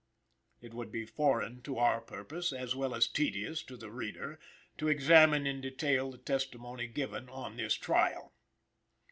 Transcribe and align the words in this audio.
It 0.61 0.73
would 0.73 0.91
be 0.91 1.05
foreign 1.05 1.61
to 1.61 1.77
our 1.77 2.01
purpose, 2.01 2.51
as 2.51 2.75
well 2.75 2.95
as 2.95 3.07
tedious 3.07 3.61
to 3.65 3.77
the 3.77 3.91
reader, 3.91 4.39
to 4.79 4.87
examine 4.87 5.45
in 5.45 5.61
detail 5.61 6.09
the 6.09 6.17
testimony 6.17 6.87
given 6.87 7.29
on 7.29 7.55
this 7.55 7.75
trial. 7.75 8.33